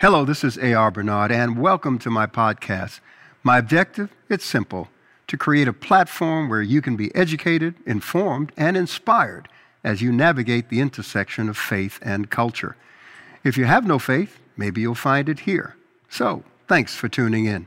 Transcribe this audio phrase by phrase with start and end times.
[0.00, 0.92] Hello, this is A.R.
[0.92, 3.00] Bernard, and welcome to my podcast.
[3.42, 4.10] My objective?
[4.28, 4.86] It's simple
[5.26, 9.48] to create a platform where you can be educated, informed, and inspired
[9.82, 12.76] as you navigate the intersection of faith and culture.
[13.42, 15.74] If you have no faith, maybe you'll find it here.
[16.08, 17.66] So, thanks for tuning in.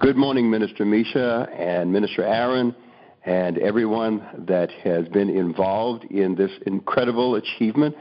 [0.00, 2.74] Good morning, Minister Misha and Minister Aaron,
[3.24, 7.94] and everyone that has been involved in this incredible achievement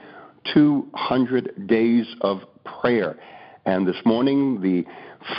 [0.52, 3.20] 200 days of prayer.
[3.68, 4.86] And this morning, the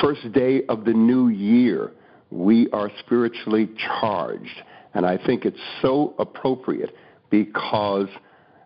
[0.03, 1.93] first day of the new year,
[2.31, 4.63] we are spiritually charged.
[4.93, 6.95] And I think it's so appropriate
[7.31, 8.09] because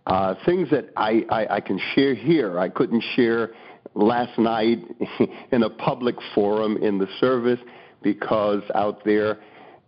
[0.04, 3.52] uh, things that I, I, I can share here, I couldn't share
[3.94, 4.78] last night
[5.52, 7.60] in a public forum in the service
[8.02, 9.38] because out there,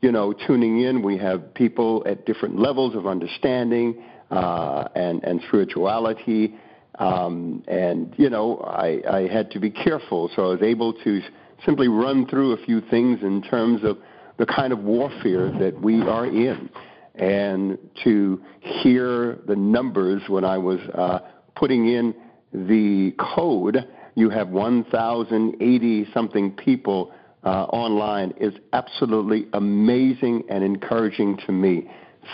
[0.02, 5.41] you know, tuning in, we have people at different levels of understanding uh, and, and
[5.48, 6.54] spirituality.
[6.98, 11.20] Um, and, you know, I, I had to be careful, so I was able to
[11.64, 13.98] simply run through a few things in terms of
[14.36, 16.70] the kind of warfare that we are in.
[17.14, 21.20] And to hear the numbers when I was uh,
[21.54, 22.14] putting in
[22.52, 27.12] the code, you have 1,080 something people
[27.44, 31.88] uh, online is absolutely amazing and encouraging to me.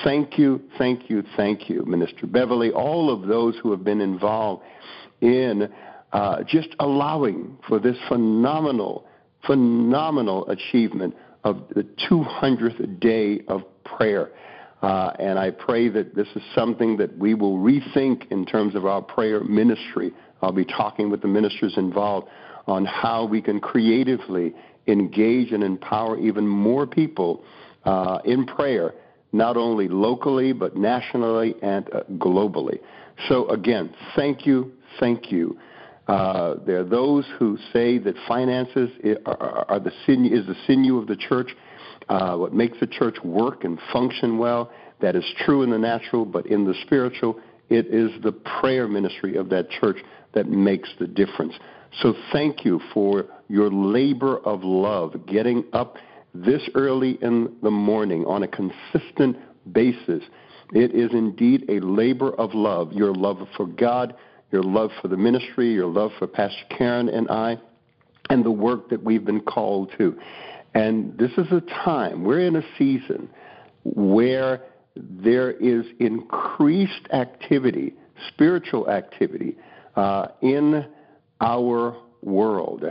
[0.04, 4.62] Thank you, thank you, thank you, Minister Beverly, all of those who have been involved
[5.20, 5.68] in
[6.12, 9.06] uh, just allowing for this phenomenal,
[9.46, 14.30] phenomenal achievement of the 200th day of prayer.
[14.82, 18.86] Uh, and I pray that this is something that we will rethink in terms of
[18.86, 20.12] our prayer ministry.
[20.40, 22.28] I'll be talking with the ministers involved
[22.66, 24.54] on how we can creatively
[24.86, 27.44] engage and empower even more people
[27.84, 28.94] uh, in prayer,
[29.32, 32.78] not only locally, but nationally and uh, globally.
[33.28, 35.58] So, again, thank you, thank you.
[36.08, 38.90] Uh, there are those who say that finances
[39.26, 41.54] are, are the sinew, is the sinew of the church,
[42.08, 44.72] uh, what makes the church work and function well.
[45.00, 47.38] That is true in the natural, but in the spiritual,
[47.68, 49.98] it is the prayer ministry of that church
[50.34, 51.54] that makes the difference.
[52.02, 55.96] So thank you for your labor of love, getting up
[56.34, 59.36] this early in the morning on a consistent
[59.72, 60.22] basis.
[60.72, 64.14] It is indeed a labor of love, your love for God,
[64.52, 67.58] your love for the ministry, your love for Pastor Karen and I,
[68.28, 70.16] and the work that we've been called to.
[70.74, 73.28] And this is a time, we're in a season
[73.82, 74.62] where
[74.94, 77.94] there is increased activity,
[78.28, 79.56] spiritual activity,
[79.96, 80.86] uh, in
[81.40, 82.84] our world.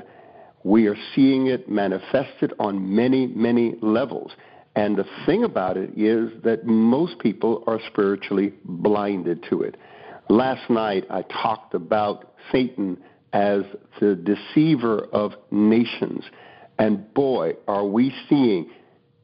[0.63, 4.31] We are seeing it manifested on many, many levels.
[4.75, 9.77] And the thing about it is that most people are spiritually blinded to it.
[10.29, 12.97] Last night I talked about Satan
[13.33, 13.63] as
[13.99, 16.23] the deceiver of nations.
[16.77, 18.69] And boy, are we seeing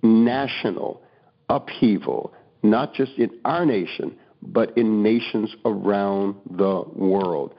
[0.02, 1.02] national
[1.50, 7.54] upheaval, not just in our nation, but in nations around the world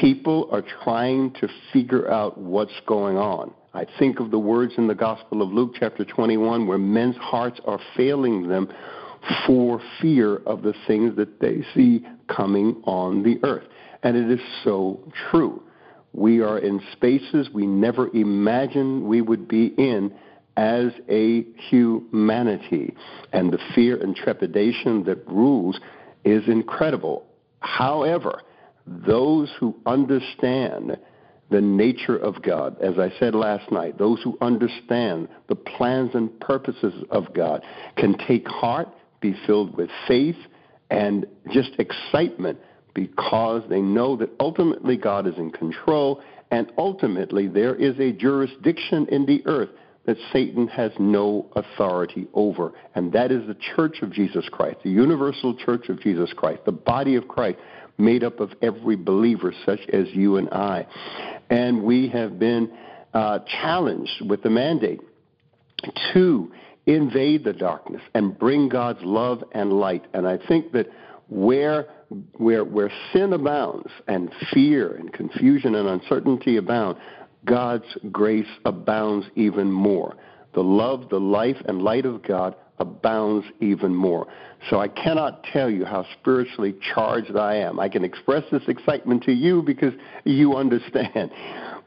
[0.00, 3.52] people are trying to figure out what's going on.
[3.74, 7.60] I think of the words in the Gospel of Luke, chapter 21, where men's hearts
[7.64, 8.72] are failing them
[9.46, 13.66] for fear of the things that they see coming on the earth.
[14.02, 15.00] And it is so
[15.30, 15.62] true.
[16.12, 20.14] We are in spaces we never imagined we would be in
[20.56, 22.94] as a humanity.
[23.32, 25.78] And the fear and trepidation that rules
[26.24, 27.26] is incredible.
[27.60, 28.42] However,
[29.06, 30.98] those who understand
[31.50, 36.38] the nature of God, as I said last night, those who understand the plans and
[36.40, 37.64] purposes of God
[37.96, 38.88] can take heart,
[39.20, 40.36] be filled with faith,
[40.90, 42.58] and just excitement
[42.94, 46.20] because they know that ultimately God is in control
[46.50, 49.68] and ultimately there is a jurisdiction in the earth
[50.06, 52.72] that Satan has no authority over.
[52.94, 56.72] And that is the church of Jesus Christ, the universal church of Jesus Christ, the
[56.72, 57.58] body of Christ
[57.98, 60.86] made up of every believer, such as you and I.
[61.50, 62.70] And we have been
[63.12, 65.00] uh, challenged with the mandate
[66.12, 66.52] to
[66.86, 70.04] invade the darkness and bring God's love and light.
[70.14, 70.86] And I think that
[71.28, 71.86] where
[72.38, 76.96] where where sin abounds and fear and confusion and uncertainty abound,
[77.44, 80.16] God's grace abounds even more.
[80.54, 84.26] The love, the life, and light of God abounds even more.
[84.70, 87.78] So I cannot tell you how spiritually charged I am.
[87.78, 89.92] I can express this excitement to you because
[90.24, 91.30] you understand.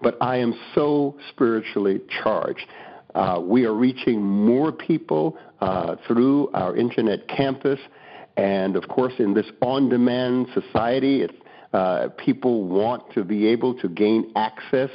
[0.02, 2.66] But I am so spiritually charged.
[3.14, 7.80] Uh, we are reaching more people uh, through our internet campus.
[8.38, 11.28] And of course, in this on demand society,
[11.74, 14.90] uh, people want to be able to gain access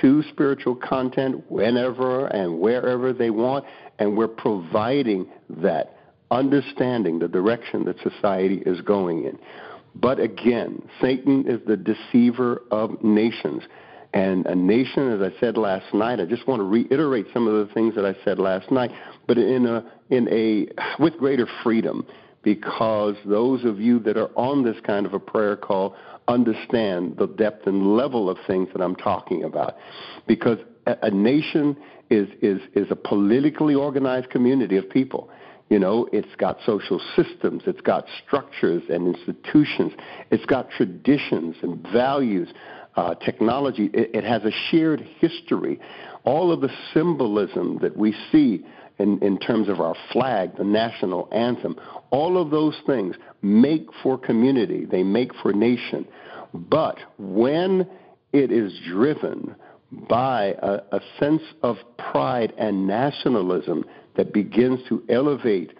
[0.00, 3.64] to spiritual content whenever and wherever they want,
[3.98, 5.96] and we're providing that,
[6.30, 9.38] understanding the direction that society is going in.
[9.94, 13.62] But again, Satan is the deceiver of nations.
[14.14, 17.66] And a nation, as I said last night, I just want to reiterate some of
[17.66, 18.90] the things that I said last night,
[19.26, 20.68] but in a in a
[21.02, 22.06] with greater freedom,
[22.48, 25.94] because those of you that are on this kind of a prayer call
[26.28, 29.76] understand the depth and level of things that I'm talking about.
[30.26, 30.56] Because
[30.86, 31.76] a, nation
[32.08, 35.28] is is is a politically organized community of people.
[35.68, 39.92] You know, it's got social systems, it's got structures and institutions,
[40.30, 42.48] it's got traditions and values
[42.96, 43.90] uh, technology.
[43.92, 45.78] It, it, has a shared history.
[46.24, 48.64] All of the symbolism that we see
[48.98, 51.76] in, in terms of our flag, the national anthem,
[52.10, 56.06] all of those things make for community, they make for nation.
[56.52, 57.86] But when
[58.32, 59.54] it is driven
[60.08, 63.84] by a, a sense of pride and nationalism
[64.16, 65.72] that begins to elevate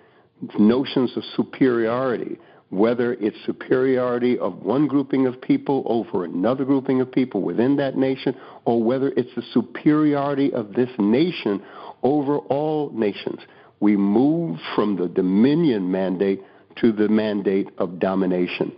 [0.58, 2.38] notions of superiority,
[2.70, 7.96] whether it's superiority of one grouping of people over another grouping of people within that
[7.96, 8.34] nation,
[8.64, 11.62] or whether it's the superiority of this nation
[12.02, 13.40] over all nations.
[13.80, 16.42] We move from the dominion mandate
[16.76, 18.72] to the mandate of domination.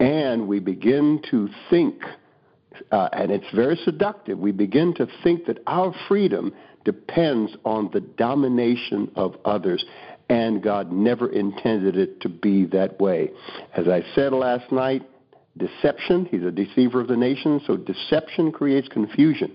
[0.00, 2.02] And we begin to think,
[2.90, 6.52] uh, and it's very seductive, we begin to think that our freedom
[6.84, 9.84] depends on the domination of others
[10.28, 13.30] and God never intended it to be that way.
[13.76, 15.02] As I said last night,
[15.58, 19.52] deception, he's a deceiver of the nations, so deception creates confusion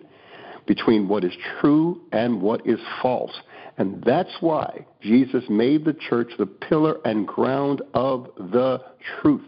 [0.68, 3.34] between what is true and what is false.
[3.78, 8.82] And that's why Jesus made the church the pillar and ground of the
[9.22, 9.48] truth,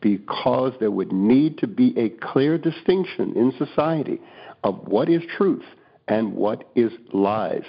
[0.00, 4.20] because there would need to be a clear distinction in society
[4.62, 5.64] of what is truth
[6.08, 7.62] and what is lies.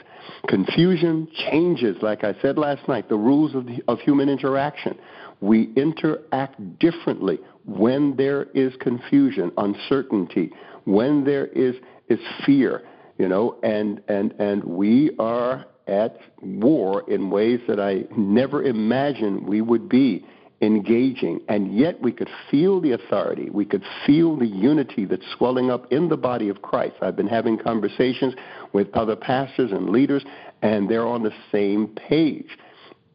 [0.47, 4.97] Confusion changes, like I said last night, the rules of, the, of human interaction.
[5.41, 10.51] We interact differently when there is confusion, uncertainty,
[10.85, 11.75] when there is,
[12.11, 12.83] is fear,
[13.17, 19.47] you know, and, and, and we are at war in ways that I never imagined
[19.47, 20.25] we would be
[20.61, 23.49] engaging, and yet we could feel the authority.
[23.49, 26.95] We could feel the unity that's swelling up in the body of Christ.
[27.01, 28.35] I've been having conversations
[28.71, 30.23] with other pastors and leaders,
[30.61, 32.57] and they're on the same page.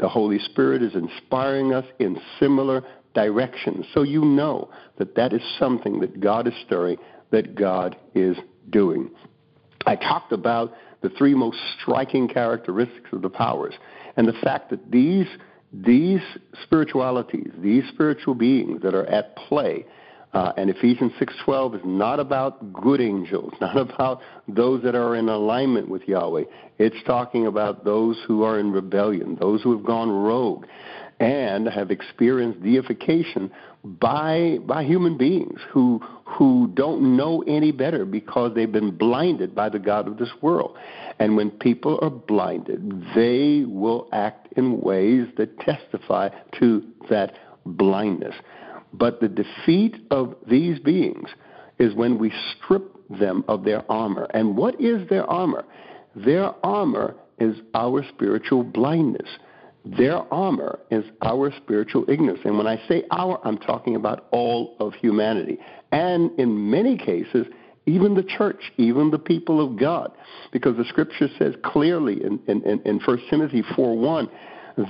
[0.01, 2.83] The Holy Spirit is inspiring us in similar
[3.15, 3.87] directions.
[3.95, 6.99] So you know that that is something that God is stirring,
[7.31, 8.37] that God is
[8.71, 9.11] doing.
[9.87, 13.75] I talked about the three most striking characteristics of the powers
[14.17, 15.27] and the fact that these
[15.73, 16.21] these
[16.63, 19.85] spiritualities, these spiritual beings that are at play,
[20.33, 25.29] uh, and Ephesians 6:12 is not about good angels, not about those that are in
[25.29, 26.45] alignment with Yahweh.
[26.79, 30.67] It's talking about those who are in rebellion, those who have gone rogue,
[31.19, 33.51] and have experienced deification
[33.85, 39.69] by by human beings who who don't know any better because they've been blinded by
[39.69, 40.77] the god of this world.
[41.19, 46.29] And when people are blinded, they will act in ways that testify
[46.59, 48.35] to that blindness.
[48.93, 51.29] But the defeat of these beings
[51.79, 54.27] is when we strip them of their armor.
[54.35, 55.65] And what is their armor?
[56.15, 59.29] Their armor is our spiritual blindness.
[59.97, 62.41] Their armor is our spiritual ignorance.
[62.45, 65.59] And when I say our, I'm talking about all of humanity.
[65.93, 67.47] And in many cases,
[67.87, 70.11] even the church, even the people of God.
[70.53, 74.29] Because the scripture says clearly in, in, in 1 Timothy 4 1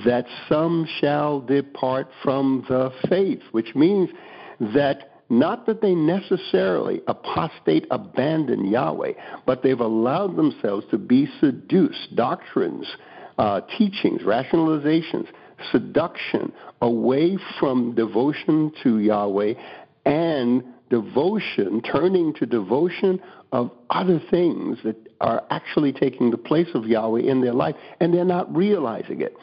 [0.04, 4.08] that some shall depart from the faith, which means
[4.74, 9.12] that not that they necessarily apostate, abandon Yahweh,
[9.44, 12.14] but they've allowed themselves to be seduced.
[12.14, 12.86] Doctrines,
[13.38, 15.26] uh, teachings, rationalizations,
[15.72, 19.54] seduction away from devotion to Yahweh
[20.04, 23.20] and devotion, turning to devotion
[23.52, 28.12] of other things that are actually taking the place of Yahweh in their life, and
[28.12, 29.34] they're not realizing it.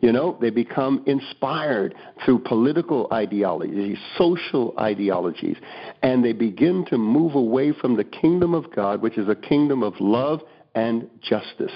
[0.00, 5.56] You know, they become inspired through political ideologies, social ideologies,
[6.02, 9.82] and they begin to move away from the kingdom of God, which is a kingdom
[9.82, 10.40] of love
[10.74, 11.72] and justice.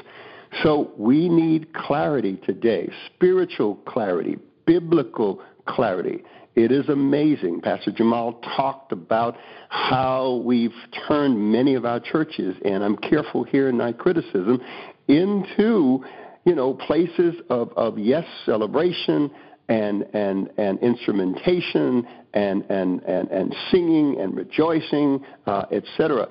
[0.62, 6.22] So we need clarity today, spiritual clarity, biblical clarity.
[6.54, 7.60] It is amazing.
[7.62, 9.36] Pastor Jamal talked about
[9.68, 10.74] how we've
[11.08, 14.60] turned many of our churches, and I'm careful here in my criticism,
[15.08, 16.04] into
[16.44, 19.30] you know places of, of yes celebration
[19.68, 26.28] and and and instrumentation and and and, and singing and rejoicing, uh, etc.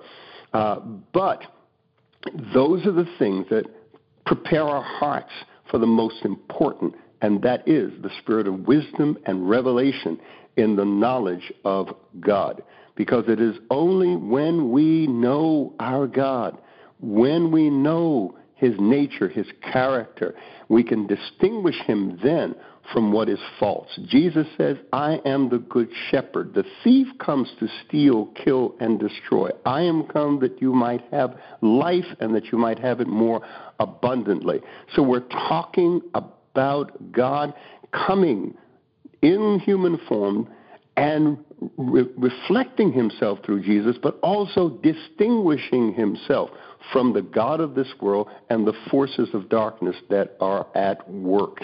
[0.53, 0.79] Uh,
[1.11, 1.41] but
[2.53, 3.65] those are the things that
[4.25, 5.31] prepare our hearts
[5.69, 10.19] for the most important, and that is the spirit of wisdom and revelation
[10.57, 11.89] in the knowledge of
[12.19, 12.63] God.
[12.95, 16.59] Because it is only when we know our God,
[16.99, 20.35] when we know his nature, his character,
[20.69, 22.55] we can distinguish him then
[22.91, 23.87] from what is false.
[24.07, 26.53] Jesus says, I am the good shepherd.
[26.53, 29.49] The thief comes to steal, kill, and destroy.
[29.65, 33.41] I am come that you might have life and that you might have it more
[33.79, 34.59] abundantly.
[34.95, 37.53] So we're talking about God
[37.91, 38.55] coming
[39.21, 40.49] in human form
[40.97, 41.37] and
[41.77, 46.49] re- reflecting himself through Jesus, but also distinguishing himself
[46.91, 51.61] from the God of this world and the forces of darkness that are at work.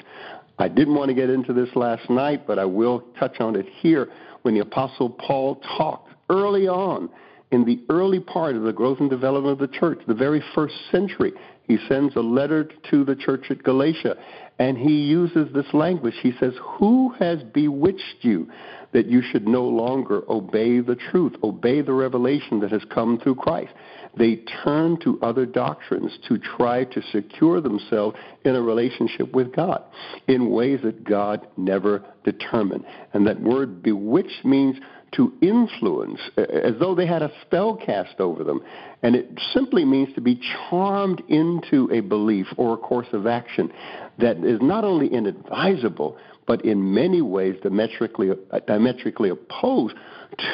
[0.59, 3.65] I didn't want to get into this last night, but I will touch on it
[3.79, 4.09] here
[4.41, 7.09] when the Apostle Paul talked early on
[7.51, 10.75] in the early part of the growth and development of the church, the very first
[10.91, 11.31] century.
[11.69, 14.17] He sends a letter to the church at Galatia,
[14.57, 16.15] and he uses this language.
[16.23, 18.49] He says, Who has bewitched you
[18.91, 23.35] that you should no longer obey the truth, obey the revelation that has come through
[23.35, 23.71] Christ?
[24.17, 29.83] They turn to other doctrines to try to secure themselves in a relationship with God
[30.27, 32.83] in ways that God never determined.
[33.13, 34.77] And that word bewitched means
[35.13, 38.61] to influence, as though they had a spell cast over them.
[39.01, 40.39] And it simply means to be
[40.69, 43.71] charmed into a belief or a course of action
[44.19, 48.31] that is not only inadvisable, but in many ways diametrically,
[48.67, 49.95] diametrically opposed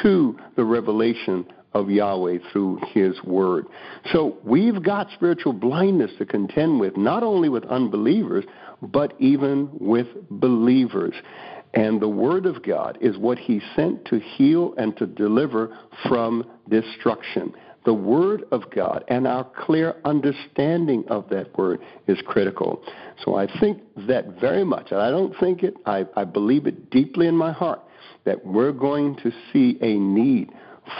[0.02, 3.66] to the revelation of Yahweh through His Word.
[4.12, 8.44] So we've got spiritual blindness to contend with, not only with unbelievers,
[8.80, 11.14] but even with believers.
[11.76, 15.78] And the Word of God is what He sent to heal and to deliver
[16.08, 17.52] from destruction.
[17.84, 22.82] The Word of God and our clear understanding of that Word is critical.
[23.22, 26.90] So I think that very much, and I don't think it, I, I believe it
[26.90, 27.82] deeply in my heart,
[28.24, 30.50] that we're going to see a need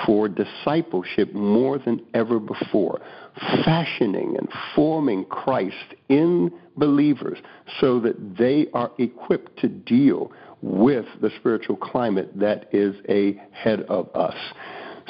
[0.05, 3.01] for discipleship more than ever before,
[3.65, 7.39] fashioning and forming Christ in believers
[7.81, 10.33] so that they are equipped to deal
[10.67, 14.35] with the spiritual climate that is ahead of us.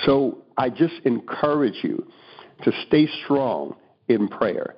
[0.04, 2.06] So I just encourage you
[2.62, 3.74] to stay strong
[4.08, 4.74] in prayer.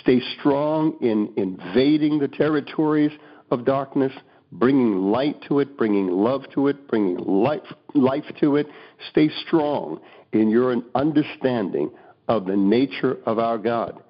[0.00, 3.12] Stay strong in invading the territories
[3.50, 4.12] of darkness
[4.52, 7.60] bringing light to it, bringing love to it, bringing life,
[7.94, 8.66] life to it.
[9.10, 10.00] Stay strong
[10.32, 11.90] in your understanding
[12.28, 14.02] of the nature of our God,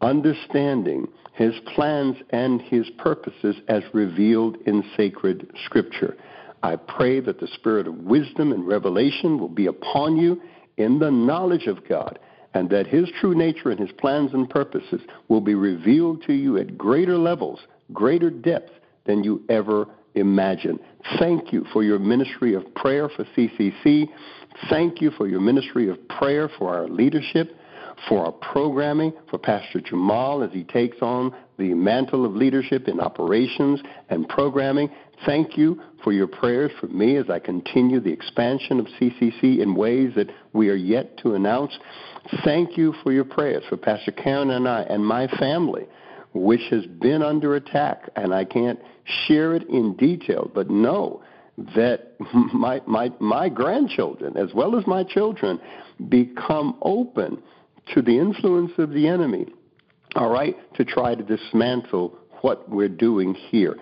[0.00, 6.16] understanding his plans and his purposes as revealed in sacred scripture.
[6.62, 10.40] I pray that the spirit of wisdom and revelation will be upon you
[10.76, 12.18] in the knowledge of God,
[12.54, 16.56] and that his true nature and his plans and purposes will be revealed to you
[16.58, 17.60] at greater levels,
[17.92, 18.72] greater depth
[19.06, 20.80] than you ever imagined.
[21.18, 24.08] Thank you for your ministry of prayer for CCC.
[24.68, 27.54] Thank you for your ministry of prayer for our leadership,
[28.08, 33.00] for our programming, for Pastor Jamal as he takes on the mantle of leadership in
[33.00, 34.90] operations and programming.
[35.26, 39.74] Thank you for your prayers for me as I continue the expansion of CCC in
[39.74, 41.76] ways that we are yet to announce.
[42.44, 45.86] Thank you for your prayers for Pastor Karen and I and my family
[46.34, 48.78] which has been under attack, and I can't
[49.26, 51.22] share it in detail, but know
[51.74, 52.12] that
[52.52, 55.60] my, my, my grandchildren, as well as my children,
[56.08, 57.42] become open
[57.94, 59.46] to the influence of the enemy,
[60.14, 63.76] all right, to try to dismantle what we're doing here.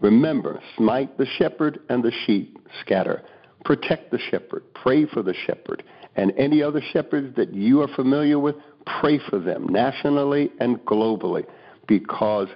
[0.00, 3.22] Remember, smite the shepherd and the sheep scatter.
[3.64, 4.62] Protect the shepherd.
[4.74, 5.82] Pray for the shepherd.
[6.16, 8.56] And any other shepherds that you are familiar with,
[9.00, 11.44] pray for them nationally and globally
[11.86, 12.48] because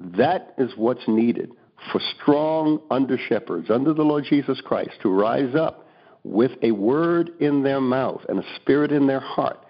[0.00, 1.52] that is what's needed
[1.90, 5.86] for strong under shepherds under the Lord Jesus Christ to rise up
[6.24, 9.64] with a word in their mouth and a spirit in their heart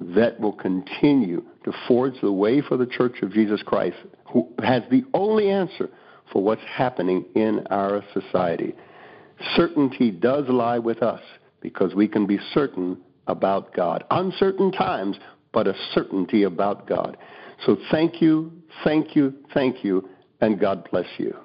[0.00, 3.96] that will continue to forge the way for the church of Jesus Christ,
[4.32, 5.90] who has the only answer
[6.32, 8.74] for what's happening in our society.
[9.54, 11.20] Certainty does lie with us
[11.60, 14.04] because we can be certain about God.
[14.10, 15.18] Uncertain times,
[15.52, 17.16] but a certainty about God.
[17.66, 18.52] So thank you,
[18.84, 20.08] thank you, thank you,
[20.40, 21.36] and God bless you.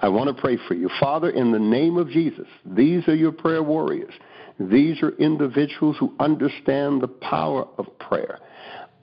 [0.00, 0.90] I want to pray for you.
[1.00, 4.12] Father, in the name of Jesus, these are your prayer warriors.
[4.58, 8.38] These are individuals who understand the power of prayer.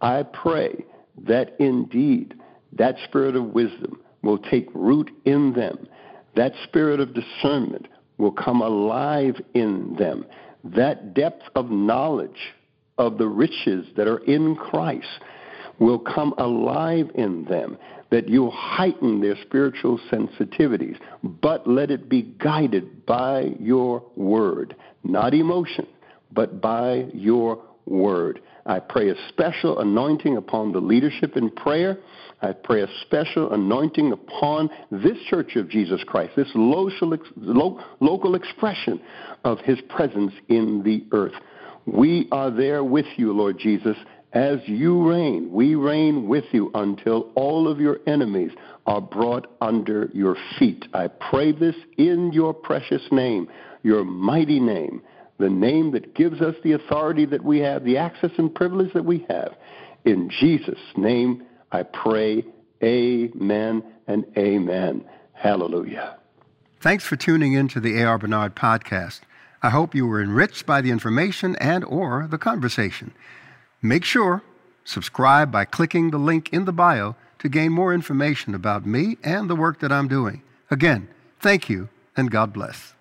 [0.01, 0.85] I pray
[1.25, 2.35] that indeed
[2.73, 5.87] that spirit of wisdom will take root in them.
[6.35, 7.87] That spirit of discernment
[8.17, 10.25] will come alive in them.
[10.63, 12.53] That depth of knowledge
[12.97, 15.07] of the riches that are in Christ
[15.79, 17.77] will come alive in them,
[18.11, 25.33] that you'll heighten their spiritual sensitivities, but let it be guided by your word, not
[25.33, 25.87] emotion,
[26.31, 28.41] but by your word.
[28.65, 31.97] I pray a special anointing upon the leadership in prayer.
[32.41, 39.01] I pray a special anointing upon this Church of Jesus Christ, this local, local expression
[39.43, 41.33] of His presence in the earth.
[41.85, 43.97] We are there with you, Lord Jesus,
[44.33, 45.51] as you reign.
[45.51, 48.51] We reign with you until all of your enemies
[48.85, 50.85] are brought under your feet.
[50.93, 53.47] I pray this in your precious name,
[53.83, 55.01] your mighty name
[55.39, 59.05] the name that gives us the authority that we have, the access and privilege that
[59.05, 59.55] we have.
[60.05, 62.45] In Jesus' name, I pray,
[62.83, 65.05] amen and amen.
[65.33, 66.17] Hallelujah.
[66.81, 68.17] Thanks for tuning in to the A.R.
[68.17, 69.21] Bernard podcast.
[69.63, 73.13] I hope you were enriched by the information and or the conversation.
[73.81, 74.43] Make sure
[74.83, 79.49] subscribe by clicking the link in the bio to gain more information about me and
[79.49, 80.41] the work that I'm doing.
[80.69, 81.07] Again,
[81.39, 82.93] thank you and God bless.